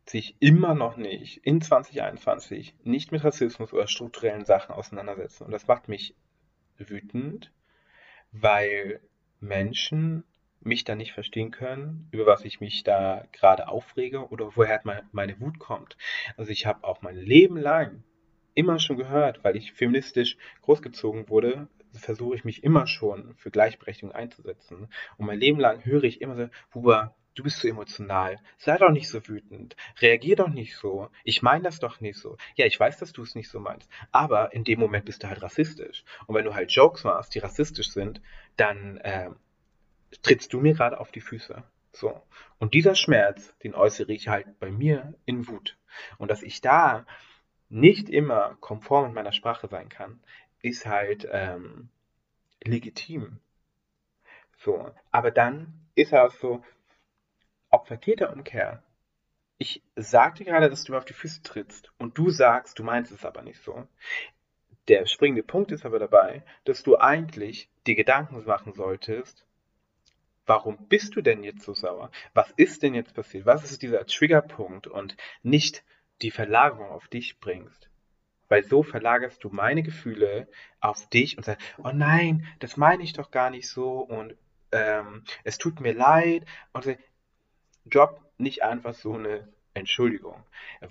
sich 0.05 0.35
immer 0.39 0.75
noch 0.75 0.97
nicht 0.97 1.37
in 1.37 1.61
2021 1.61 2.75
nicht 2.83 3.11
mit 3.11 3.23
Rassismus 3.23 3.73
oder 3.73 3.87
strukturellen 3.87 4.45
Sachen 4.45 4.73
auseinandersetzen. 4.73 5.45
Und 5.45 5.51
das 5.51 5.67
macht 5.67 5.87
mich 5.87 6.15
wütend, 6.77 7.51
weil 8.31 8.99
Menschen 9.39 10.23
mich 10.61 10.83
da 10.83 10.95
nicht 10.95 11.13
verstehen 11.13 11.51
können, 11.51 12.07
über 12.11 12.25
was 12.25 12.43
ich 12.43 12.59
mich 12.59 12.83
da 12.83 13.25
gerade 13.31 13.67
aufrege 13.67 14.27
oder 14.29 14.55
woher 14.55 14.81
meine 15.11 15.39
Wut 15.39 15.59
kommt. 15.59 15.97
Also 16.37 16.51
ich 16.51 16.65
habe 16.65 16.83
auch 16.83 17.01
mein 17.01 17.15
Leben 17.15 17.57
lang 17.57 18.03
immer 18.55 18.79
schon 18.79 18.97
gehört, 18.97 19.43
weil 19.43 19.55
ich 19.55 19.73
feministisch 19.73 20.37
großgezogen 20.61 21.29
wurde, 21.29 21.67
versuche 21.93 22.35
ich 22.35 22.43
mich 22.43 22.63
immer 22.63 22.87
schon 22.87 23.35
für 23.35 23.51
Gleichberechtigung 23.51 24.13
einzusetzen. 24.13 24.89
Und 25.17 25.25
mein 25.25 25.39
Leben 25.39 25.59
lang 25.59 25.85
höre 25.85 26.03
ich 26.03 26.21
immer 26.21 26.35
so, 26.35 26.49
Huber, 26.73 27.15
du 27.35 27.43
bist 27.43 27.59
zu 27.59 27.67
emotional. 27.67 28.39
Sei 28.57 28.77
doch 28.77 28.89
nicht 28.89 29.09
so 29.09 29.27
wütend. 29.27 29.75
Reagier 30.01 30.35
doch 30.37 30.49
nicht 30.49 30.75
so. 30.75 31.09
Ich 31.23 31.41
meine 31.41 31.63
das 31.63 31.79
doch 31.79 31.99
nicht 31.99 32.17
so. 32.17 32.37
Ja, 32.55 32.65
ich 32.65 32.79
weiß, 32.79 32.97
dass 32.97 33.13
du 33.13 33.21
es 33.21 33.35
nicht 33.35 33.49
so 33.49 33.59
meinst. 33.59 33.89
Aber 34.11 34.53
in 34.53 34.63
dem 34.63 34.79
Moment 34.79 35.05
bist 35.05 35.23
du 35.23 35.27
halt 35.27 35.41
rassistisch. 35.41 36.03
Und 36.25 36.35
wenn 36.35 36.45
du 36.45 36.55
halt 36.55 36.71
Jokes 36.71 37.03
machst, 37.03 37.35
die 37.35 37.39
rassistisch 37.39 37.91
sind, 37.91 38.21
dann 38.57 38.97
äh, 38.97 39.29
trittst 40.23 40.53
du 40.53 40.61
mir 40.61 40.73
gerade 40.73 40.99
auf 40.99 41.11
die 41.11 41.21
Füße. 41.21 41.63
So. 41.91 42.21
Und 42.57 42.73
dieser 42.73 42.95
Schmerz, 42.95 43.53
den 43.63 43.75
äußere 43.75 44.11
ich 44.13 44.27
halt 44.27 44.59
bei 44.59 44.71
mir 44.71 45.13
in 45.25 45.47
Wut. 45.47 45.77
Und 46.17 46.31
dass 46.31 46.41
ich 46.41 46.61
da 46.61 47.05
nicht 47.69 48.09
immer 48.09 48.57
konform 48.59 49.05
mit 49.05 49.15
meiner 49.15 49.31
Sprache 49.31 49.67
sein 49.67 49.89
kann, 49.89 50.19
ist 50.61 50.85
halt 50.85 51.27
ähm, 51.31 51.89
legitim. 52.63 53.39
So, 54.57 54.91
aber 55.11 55.31
dann 55.31 55.85
ist 55.95 56.11
er 56.11 56.29
auch 57.75 57.87
so, 57.87 57.95
Opfer-Täter-Umkehr. 57.95 58.83
Ich 59.57 59.83
sagte 59.95 60.43
gerade, 60.43 60.69
dass 60.69 60.83
du 60.83 60.91
mir 60.91 60.97
auf 60.97 61.05
die 61.05 61.13
Füße 61.13 61.41
trittst 61.43 61.91
und 61.97 62.17
du 62.17 62.29
sagst, 62.29 62.77
du 62.79 62.83
meinst 62.83 63.11
es 63.11 63.25
aber 63.25 63.41
nicht 63.41 63.61
so. 63.61 63.87
Der 64.87 65.05
springende 65.07 65.43
Punkt 65.43 65.71
ist 65.71 65.85
aber 65.85 65.99
dabei, 65.99 66.43
dass 66.65 66.83
du 66.83 66.97
eigentlich 66.97 67.69
dir 67.87 67.95
Gedanken 67.95 68.43
machen 68.45 68.73
solltest, 68.73 69.45
warum 70.45 70.87
bist 70.87 71.15
du 71.15 71.21
denn 71.21 71.43
jetzt 71.43 71.63
so 71.63 71.73
sauer? 71.73 72.11
Was 72.33 72.51
ist 72.51 72.83
denn 72.83 72.93
jetzt 72.93 73.15
passiert? 73.15 73.45
Was 73.45 73.63
ist 73.63 73.81
dieser 73.81 74.05
Triggerpunkt? 74.05 74.87
Und 74.87 75.15
nicht 75.41 75.83
die 76.21 76.31
Verlagerung 76.31 76.89
auf 76.89 77.07
dich 77.07 77.39
bringst. 77.39 77.89
Weil 78.47 78.63
so 78.63 78.83
verlagerst 78.83 79.43
du 79.43 79.49
meine 79.49 79.81
Gefühle 79.81 80.47
auf 80.79 81.09
dich 81.09 81.37
und 81.37 81.43
sagst, 81.45 81.65
oh 81.79 81.91
nein, 81.93 82.45
das 82.59 82.77
meine 82.77 83.03
ich 83.03 83.13
doch 83.13 83.31
gar 83.31 83.49
nicht 83.49 83.69
so 83.69 83.99
und 83.99 84.35
ähm, 84.71 85.23
es 85.43 85.57
tut 85.57 85.79
mir 85.79 85.93
leid. 85.93 86.45
Und 86.73 86.85
drop 87.85 88.21
nicht 88.37 88.63
einfach 88.63 88.93
so 88.93 89.13
eine 89.13 89.47
Entschuldigung, 89.73 90.43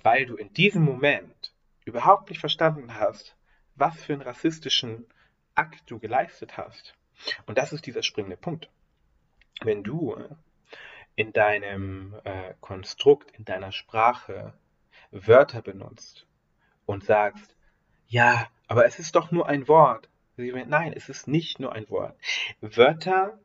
weil 0.03 0.25
du 0.25 0.35
in 0.35 0.53
diesem 0.53 0.83
Moment 0.83 1.53
überhaupt 1.85 2.29
nicht 2.29 2.39
verstanden 2.39 2.95
hast, 2.95 3.35
was 3.75 4.01
für 4.03 4.13
einen 4.13 4.21
rassistischen 4.21 5.05
Akt 5.53 5.83
du 5.87 5.99
geleistet 5.99 6.57
hast. 6.57 6.95
Und 7.45 7.57
das 7.57 7.73
ist 7.73 7.85
dieser 7.85 8.03
springende 8.03 8.37
Punkt. 8.37 8.69
Wenn 9.61 9.83
du 9.83 10.17
in 11.15 11.31
deinem 11.31 12.15
äh, 12.23 12.53
Konstrukt, 12.59 13.31
in 13.31 13.45
deiner 13.45 13.71
Sprache 13.71 14.53
Wörter 15.11 15.61
benutzt 15.61 16.27
und 16.85 17.05
sagst, 17.05 17.55
ja, 18.07 18.47
aber 18.67 18.85
es 18.85 18.99
ist 18.99 19.15
doch 19.15 19.31
nur 19.31 19.47
ein 19.47 19.67
Wort. 19.67 20.09
Nein, 20.37 20.93
es 20.93 21.07
ist 21.07 21.27
nicht 21.27 21.59
nur 21.59 21.71
ein 21.73 21.89
Wort. 21.89 22.17
Wörter 22.59 23.39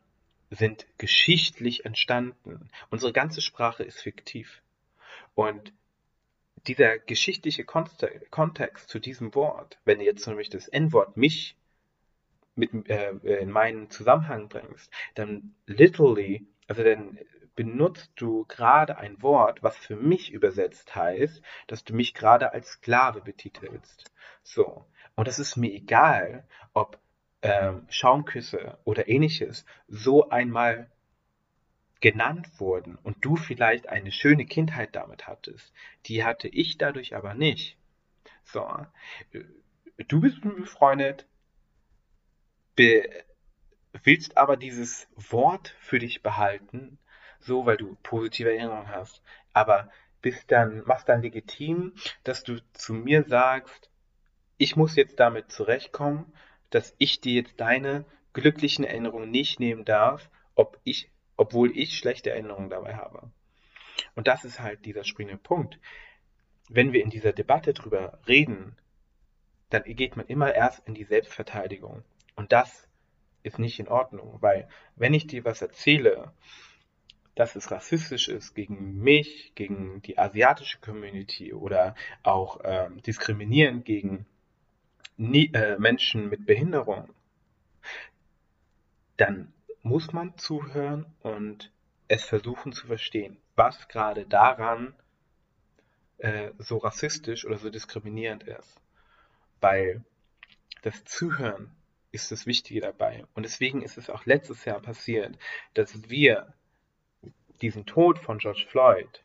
sind 0.50 0.87
geschichtlich 0.99 1.85
entstanden. 1.85 2.71
Unsere 2.90 3.12
ganze 3.12 3.40
Sprache 3.40 3.85
ist 3.85 4.00
fiktiv. 4.00 4.62
Und 5.35 5.73
dieser 6.66 6.99
geschichtliche 6.99 7.64
Kontext 7.64 8.88
zu 8.88 8.99
diesem 8.99 9.35
Wort, 9.35 9.78
wenn 9.85 9.99
du 9.99 10.04
jetzt 10.04 10.26
nämlich 10.26 10.50
das 10.50 10.69
N-Wort 10.69 11.16
mich 11.16 11.57
mit, 12.54 12.73
äh, 12.90 13.12
in 13.40 13.50
meinen 13.50 13.90
Zusammenhang 13.90 14.49
bringst, 14.49 14.92
dann 15.14 15.54
literally, 15.66 16.47
also 16.66 16.83
dann 16.83 17.19
benutzt 17.54 18.12
du 18.16 18.45
gerade 18.47 18.99
ein 18.99 19.23
Wort, 19.23 19.62
was 19.62 19.76
für 19.76 19.97
mich 19.97 20.33
übersetzt 20.33 20.95
heißt, 20.95 21.42
dass 21.66 21.85
du 21.85 21.95
mich 21.95 22.14
gerade 22.14 22.52
als 22.52 22.73
Sklave 22.73 23.21
betitelst. 23.21 24.11
So. 24.42 24.87
Und 25.14 25.28
es 25.28 25.38
ist 25.38 25.57
mir 25.57 25.73
egal, 25.73 26.47
ob 26.73 26.99
ähm, 27.42 27.87
Schaumküsse 27.88 28.78
oder 28.85 29.09
ähnliches 29.09 29.64
so 29.88 30.28
einmal 30.30 30.90
genannt 32.00 32.49
wurden 32.59 32.97
und 33.02 33.25
du 33.25 33.37
vielleicht 33.37 33.88
eine 33.88 34.11
schöne 34.11 34.47
Kindheit 34.47 34.94
damit 34.97 35.26
hattest. 35.26 35.73
Die 36.06 36.25
hatte 36.25 36.49
ich 36.49 36.78
dadurch 36.78 37.14
aber 37.14 37.35
nicht. 37.35 37.76
So. 38.44 38.66
Du 40.09 40.20
bist 40.20 40.40
befreundet, 40.40 41.26
be 42.75 43.09
willst 44.04 44.37
aber 44.38 44.56
dieses 44.56 45.09
Wort 45.16 45.75
für 45.80 45.99
dich 45.99 46.23
behalten, 46.23 46.99
so, 47.40 47.66
weil 47.66 47.76
du 47.76 47.97
positive 48.02 48.49
Erinnerungen 48.50 48.88
hast. 48.88 49.20
Aber 49.52 49.90
bist 50.23 50.50
dann, 50.52 50.85
machst 50.87 51.09
dann 51.09 51.23
legitim, 51.23 51.94
dass 52.23 52.44
du 52.44 52.61
zu 52.73 52.94
mir 52.94 53.25
sagst, 53.25 53.90
ich 54.59 54.76
muss 54.76 54.94
jetzt 54.94 55.18
damit 55.18 55.50
zurechtkommen, 55.50 56.32
dass 56.71 56.95
ich 56.99 57.21
dir 57.21 57.35
jetzt 57.35 57.61
deine 57.61 58.05
glücklichen 58.33 58.85
Erinnerungen 58.85 59.31
nicht 59.31 59.61
nehmen 59.61 59.85
darf, 59.85 60.31
ob 60.55 60.79
ich, 60.85 61.11
obwohl 61.37 61.77
ich 61.77 61.99
schlechte 61.99 62.31
Erinnerungen 62.31 62.71
dabei 62.71 62.97
habe. 62.97 63.31
Und 64.15 64.29
das 64.29 64.45
ist 64.45 64.61
halt 64.61 64.85
dieser 64.85 65.05
springende 65.05 65.39
Punkt. 65.43 65.79
Wenn 66.69 66.93
wir 66.93 67.03
in 67.03 67.11
dieser 67.11 67.33
Debatte 67.33 67.75
drüber 67.75 68.21
reden, 68.27 68.77
dann 69.71 69.85
geht 69.85 70.17
man 70.17 70.27
immer 70.27 70.55
erst 70.55 70.87
in 70.87 70.95
die 70.95 71.05
Selbstverteidigung. 71.05 72.05
Und 72.37 72.53
das 72.53 72.89
ist 73.43 73.59
nicht 73.59 73.79
in 73.81 73.89
Ordnung, 73.89 74.39
weil 74.41 74.69
wenn 74.97 75.15
ich 75.15 75.27
dir 75.27 75.45
was 75.45 75.62
erzähle, 75.62 76.33
dass 77.35 77.57
es 77.57 77.71
rassistisch 77.71 78.29
ist 78.29 78.55
gegen 78.55 78.99
mich, 78.99 79.53
gegen 79.55 80.03
die 80.03 80.19
asiatische 80.19 80.79
Community 80.81 81.55
oder 81.55 81.95
auch 82.23 82.61
ähm, 82.65 83.00
diskriminierend 83.03 83.85
gegen 83.85 84.27
nie, 85.21 85.53
äh, 85.53 85.79
Menschen 85.79 86.31
mit 86.31 86.47
Behinderung, 86.47 87.11
dann 89.19 89.53
muss 89.83 90.12
man 90.12 90.37
zuhören 90.39 91.07
und 91.21 91.71
es 92.09 92.25
versuchen 92.25 92.73
zu 92.73 92.87
verstehen, 92.87 93.37
was 93.55 93.89
gerade 93.89 94.25
daran 94.27 94.95
äh, 96.19 96.53
so 96.59 96.79
rassistisch 96.79 97.45
oder 97.45 97.59
so 97.59 97.69
diskriminierend 97.71 98.45
ist. 98.45 98.81
Weil 99.61 100.03
das 100.83 101.05
Zuhören 101.05 101.71
ist 102.12 102.33
das 102.33 102.47
Wichtige 102.47 102.81
dabei. 102.81 103.25
Und 103.35 103.43
deswegen 103.45 103.83
ist 103.83 103.99
es 103.99 104.09
auch 104.09 104.25
letztes 104.25 104.65
Jahr 104.65 104.81
passiert, 104.81 105.39
dass 105.75 106.09
wir 106.09 106.55
diesen 107.61 107.85
Tod 107.85 108.19
von 108.19 108.39
George 108.39 108.67
Floyd, 108.69 109.23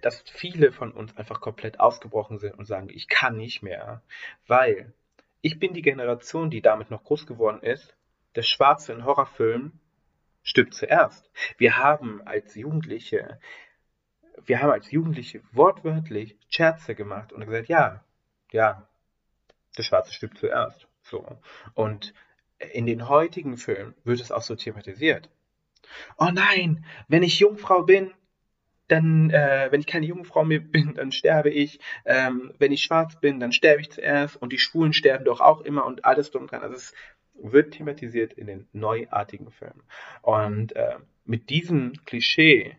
dass 0.00 0.22
viele 0.22 0.72
von 0.72 0.92
uns 0.92 1.16
einfach 1.16 1.40
komplett 1.40 1.80
ausgebrochen 1.80 2.38
sind 2.38 2.56
und 2.56 2.66
sagen, 2.66 2.88
ich 2.90 3.08
kann 3.08 3.36
nicht 3.36 3.62
mehr, 3.62 4.02
weil 4.46 4.92
ich 5.40 5.58
bin 5.58 5.74
die 5.74 5.82
Generation, 5.82 6.50
die 6.50 6.62
damit 6.62 6.90
noch 6.90 7.02
groß 7.04 7.26
geworden 7.26 7.60
ist. 7.62 7.96
Der 8.36 8.42
Schwarze 8.42 8.92
in 8.92 9.04
Horrorfilmen 9.04 9.80
stirbt 10.42 10.74
zuerst. 10.74 11.30
Wir 11.58 11.76
haben 11.76 12.22
als 12.26 12.54
Jugendliche, 12.54 13.40
wir 14.44 14.62
haben 14.62 14.70
als 14.70 14.90
Jugendliche 14.90 15.42
wortwörtlich 15.52 16.36
Scherze 16.48 16.94
gemacht 16.94 17.32
und 17.32 17.44
gesagt, 17.44 17.68
ja, 17.68 18.04
ja, 18.52 18.88
der 19.76 19.82
Schwarze 19.82 20.12
stirbt 20.12 20.38
zuerst. 20.38 20.86
So. 21.02 21.26
Und 21.74 22.14
in 22.72 22.86
den 22.86 23.08
heutigen 23.08 23.56
Filmen 23.56 23.94
wird 24.04 24.20
es 24.20 24.30
auch 24.30 24.42
so 24.42 24.54
thematisiert. 24.54 25.28
Oh 26.16 26.30
nein, 26.32 26.84
wenn 27.08 27.22
ich 27.22 27.40
Jungfrau 27.40 27.82
bin, 27.82 28.14
dann, 28.92 29.30
äh, 29.30 29.68
wenn 29.70 29.80
ich 29.80 29.86
keine 29.86 30.06
Jungfrau 30.06 30.44
mehr 30.44 30.60
bin, 30.60 30.94
dann 30.94 31.12
sterbe 31.12 31.48
ich. 31.50 31.80
Ähm, 32.04 32.52
wenn 32.58 32.72
ich 32.72 32.82
schwarz 32.82 33.18
bin, 33.18 33.40
dann 33.40 33.52
sterbe 33.52 33.80
ich 33.80 33.90
zuerst. 33.90 34.36
Und 34.36 34.52
die 34.52 34.58
Schwulen 34.58 34.92
sterben 34.92 35.24
doch 35.24 35.40
auch 35.40 35.62
immer 35.62 35.86
und 35.86 36.04
alles 36.04 36.30
drum 36.30 36.46
dran. 36.46 36.62
Also 36.62 36.76
es 36.76 36.94
wird 37.34 37.72
thematisiert 37.74 38.34
in 38.34 38.46
den 38.46 38.68
neuartigen 38.72 39.50
Filmen. 39.50 39.82
Und 40.20 40.76
äh, 40.76 40.96
mit 41.24 41.48
diesem 41.48 41.94
Klischee, 42.04 42.76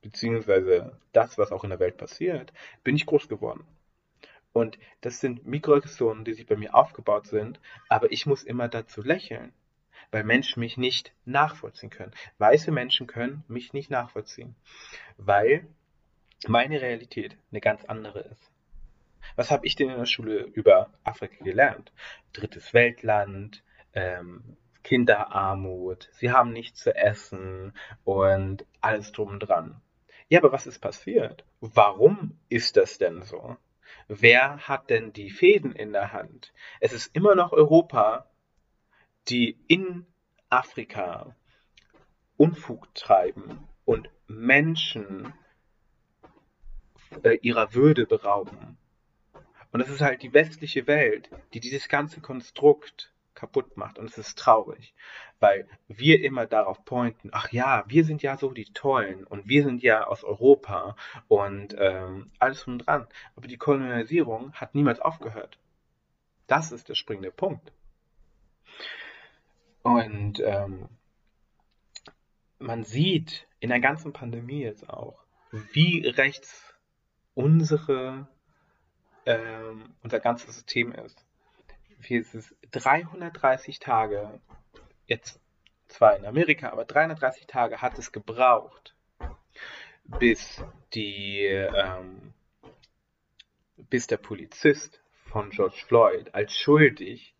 beziehungsweise 0.00 0.98
das, 1.12 1.36
was 1.36 1.52
auch 1.52 1.64
in 1.64 1.70
der 1.70 1.80
Welt 1.80 1.98
passiert, 1.98 2.52
bin 2.82 2.96
ich 2.96 3.04
groß 3.04 3.28
geworden. 3.28 3.64
Und 4.54 4.78
das 5.02 5.20
sind 5.20 5.46
Mikroaggressionen, 5.46 6.24
die 6.24 6.32
sich 6.32 6.46
bei 6.46 6.56
mir 6.56 6.74
aufgebaut 6.74 7.26
sind, 7.26 7.60
aber 7.90 8.10
ich 8.10 8.24
muss 8.24 8.42
immer 8.42 8.68
dazu 8.68 9.02
lächeln, 9.02 9.52
weil 10.10 10.24
Menschen 10.24 10.60
mich 10.60 10.76
nicht 10.76 11.12
nachvollziehen 11.24 11.90
können. 11.90 12.12
Weiße 12.38 12.72
Menschen 12.72 13.06
können 13.06 13.44
mich 13.48 13.72
nicht 13.72 13.90
nachvollziehen, 13.90 14.56
weil 15.16 15.66
meine 16.46 16.80
Realität 16.80 17.36
eine 17.50 17.60
ganz 17.60 17.84
andere 17.84 18.20
ist. 18.20 18.50
Was 19.34 19.50
habe 19.50 19.66
ich 19.66 19.74
denn 19.74 19.90
in 19.90 19.98
der 19.98 20.06
Schule 20.06 20.42
über 20.42 20.90
Afrika 21.04 21.44
gelernt? 21.44 21.92
Drittes 22.32 22.72
Weltland, 22.72 23.62
ähm, 23.92 24.56
Kinderarmut, 24.84 26.08
sie 26.12 26.30
haben 26.30 26.52
nichts 26.52 26.80
zu 26.80 26.94
essen 26.94 27.72
und 28.04 28.64
alles 28.80 29.10
drum 29.10 29.30
und 29.30 29.40
dran. 29.40 29.82
Ja, 30.28 30.38
aber 30.40 30.52
was 30.52 30.66
ist 30.66 30.78
passiert? 30.78 31.44
Warum 31.60 32.38
ist 32.48 32.76
das 32.76 32.98
denn 32.98 33.22
so? 33.22 33.56
Wer 34.08 34.58
hat 34.68 34.90
denn 34.90 35.12
die 35.12 35.30
Fäden 35.30 35.72
in 35.72 35.92
der 35.92 36.12
Hand? 36.12 36.52
Es 36.80 36.92
ist 36.92 37.14
immer 37.16 37.34
noch 37.34 37.52
Europa, 37.52 38.30
die 39.28 39.58
in 39.66 40.06
Afrika 40.48 41.34
Unfug 42.36 42.94
treiben 42.94 43.66
und 43.84 44.10
Menschen 44.26 45.32
äh, 47.22 47.38
ihrer 47.40 47.72
Würde 47.74 48.06
berauben. 48.06 48.76
Und 49.72 49.80
es 49.80 49.88
ist 49.88 50.00
halt 50.00 50.22
die 50.22 50.32
westliche 50.32 50.86
Welt, 50.86 51.30
die 51.54 51.60
dieses 51.60 51.88
ganze 51.88 52.20
Konstrukt 52.20 53.12
kaputt 53.34 53.76
macht. 53.76 53.98
Und 53.98 54.08
es 54.08 54.18
ist 54.18 54.38
traurig, 54.38 54.94
weil 55.38 55.68
wir 55.88 56.22
immer 56.22 56.46
darauf 56.46 56.84
pointen, 56.84 57.30
ach 57.32 57.52
ja, 57.52 57.84
wir 57.86 58.04
sind 58.04 58.22
ja 58.22 58.36
so 58.36 58.50
die 58.50 58.72
Tollen 58.72 59.24
und 59.24 59.48
wir 59.48 59.62
sind 59.64 59.82
ja 59.82 60.06
aus 60.06 60.24
Europa 60.24 60.96
und 61.28 61.76
ähm, 61.78 62.30
alles 62.38 62.62
drum 62.62 62.78
dran. 62.78 63.06
Aber 63.36 63.46
die 63.46 63.58
Kolonialisierung 63.58 64.52
hat 64.54 64.74
niemals 64.74 65.00
aufgehört. 65.00 65.58
Das 66.46 66.72
ist 66.72 66.88
der 66.88 66.94
springende 66.94 67.30
Punkt. 67.30 67.72
Und 69.86 70.40
ähm, 70.40 70.88
man 72.58 72.82
sieht 72.82 73.46
in 73.60 73.68
der 73.68 73.78
ganzen 73.78 74.12
Pandemie 74.12 74.62
jetzt 74.62 74.90
auch, 74.90 75.24
wie 75.52 76.04
rechts 76.08 76.74
unsere, 77.34 78.26
ähm, 79.26 79.94
unser 80.02 80.18
ganzes 80.18 80.56
System 80.56 80.90
ist. 80.90 81.24
Wie 82.00 82.16
ist 82.16 82.34
es, 82.34 82.56
330 82.72 83.78
Tage, 83.78 84.40
jetzt 85.06 85.38
zwar 85.86 86.16
in 86.16 86.26
Amerika, 86.26 86.70
aber 86.70 86.84
330 86.84 87.46
Tage 87.46 87.80
hat 87.80 87.96
es 87.96 88.10
gebraucht, 88.10 88.96
bis 90.18 90.64
die, 90.94 91.44
ähm, 91.44 92.34
bis 93.76 94.08
der 94.08 94.16
Polizist 94.16 95.00
von 95.26 95.50
George 95.50 95.84
Floyd 95.86 96.34
als 96.34 96.56
schuldig 96.56 97.35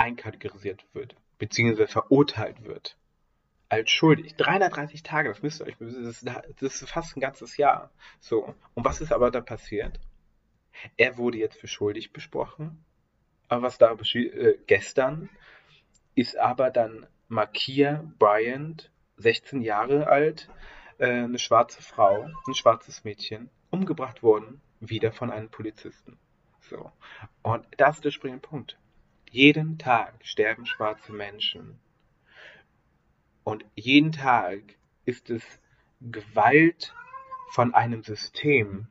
einkategorisiert 0.00 0.86
wird, 0.94 1.14
beziehungsweise 1.38 1.86
verurteilt 1.92 2.64
wird. 2.64 2.96
Als 3.68 3.90
schuldig. 3.90 4.34
330 4.34 5.02
Tage, 5.02 5.28
das 5.28 5.42
müsst 5.42 5.60
ihr 5.60 5.66
euch, 5.66 5.76
das 5.78 6.24
das 6.58 6.82
ist 6.82 6.90
fast 6.90 7.16
ein 7.16 7.20
ganzes 7.20 7.56
Jahr. 7.56 7.92
So. 8.18 8.54
Und 8.74 8.84
was 8.84 9.00
ist 9.00 9.12
aber 9.12 9.30
da 9.30 9.40
passiert? 9.40 10.00
Er 10.96 11.18
wurde 11.18 11.38
jetzt 11.38 11.60
für 11.60 11.68
schuldig 11.68 12.12
besprochen. 12.12 12.84
Aber 13.48 13.62
was 13.62 13.78
da 13.78 13.92
äh, 13.92 14.58
gestern 14.66 15.28
ist 16.14 16.36
aber 16.36 16.70
dann 16.70 17.06
Makia 17.28 18.04
Bryant, 18.18 18.90
16 19.18 19.60
Jahre 19.60 20.08
alt, 20.08 20.48
äh, 20.98 21.06
eine 21.06 21.38
schwarze 21.38 21.82
Frau, 21.82 22.28
ein 22.46 22.54
schwarzes 22.54 23.04
Mädchen, 23.04 23.50
umgebracht 23.70 24.22
worden, 24.22 24.60
wieder 24.80 25.12
von 25.12 25.30
einem 25.30 25.50
Polizisten. 25.50 26.18
So. 26.60 26.90
Und 27.42 27.66
das 27.76 27.96
ist 27.96 28.04
der 28.04 28.10
springende 28.10 28.46
Punkt. 28.46 28.78
Jeden 29.30 29.78
Tag 29.78 30.14
sterben 30.26 30.66
schwarze 30.66 31.12
Menschen. 31.12 31.78
Und 33.44 33.64
jeden 33.76 34.10
Tag 34.10 34.60
ist 35.04 35.30
es 35.30 35.44
Gewalt 36.00 36.92
von 37.52 37.72
einem 37.72 38.02
System, 38.02 38.88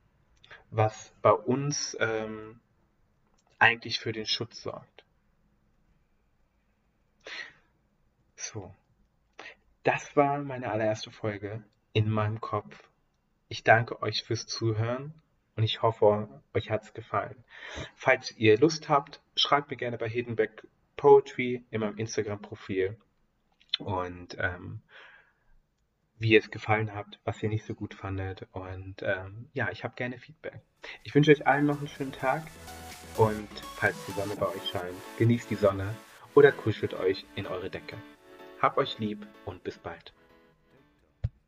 was 0.72 1.14
bei 1.22 1.32
uns 1.32 1.98
ähm, 2.00 2.62
eigentlich 3.58 4.00
für 4.00 4.14
den 4.14 4.26
Schutz 4.26 4.62
sorgt. 4.62 5.04
So, 8.38 8.74
das 9.84 10.16
war 10.16 10.40
meine 10.40 10.72
allererste 10.72 11.12
Folge 11.12 11.66
in 11.92 12.10
meinem 12.10 12.40
Kopf. 12.40 12.90
Ich 13.50 13.66
danke 13.66 14.02
euch 14.02 14.24
fürs 14.24 14.48
Zuhören 14.48 15.14
und 15.60 15.66
ich 15.66 15.82
hoffe, 15.82 16.30
euch 16.54 16.70
hat 16.70 16.84
es 16.84 16.94
gefallen. 16.94 17.36
Falls 17.94 18.32
ihr 18.38 18.58
Lust 18.58 18.88
habt, 18.88 19.20
schreibt 19.36 19.70
mir 19.70 19.76
gerne 19.76 19.98
bei 19.98 20.08
Hiddenback 20.08 20.66
Poetry 20.96 21.66
in 21.70 21.82
meinem 21.82 21.98
Instagram-Profil 21.98 22.96
und 23.80 24.38
ähm, 24.40 24.80
wie 26.18 26.30
ihr 26.30 26.40
es 26.40 26.50
gefallen 26.50 26.96
habt, 26.96 27.20
was 27.26 27.44
ihr 27.44 27.50
nicht 27.50 27.66
so 27.66 27.74
gut 27.74 27.94
fandet. 27.94 28.48
Und 28.54 29.02
ähm, 29.02 29.50
ja, 29.52 29.70
ich 29.70 29.84
habe 29.84 29.96
gerne 29.96 30.18
Feedback. 30.18 30.62
Ich 31.04 31.14
wünsche 31.14 31.32
euch 31.32 31.46
allen 31.46 31.66
noch 31.66 31.80
einen 31.80 31.90
schönen 31.90 32.14
Tag 32.14 32.44
und 33.18 33.50
falls 33.76 33.98
die 34.06 34.14
Sonne 34.14 34.38
bei 34.38 34.48
euch 34.48 34.66
scheint, 34.72 34.96
genießt 35.18 35.50
die 35.50 35.56
Sonne 35.56 35.94
oder 36.36 36.54
kuschelt 36.54 36.94
euch 36.94 37.26
in 37.36 37.48
eure 37.48 37.70
Decke. 37.70 37.98
Habt 38.62 38.78
euch 38.78 38.98
lieb 38.98 39.28
und 39.44 39.62
bis 39.66 39.78
bald. 39.78 40.14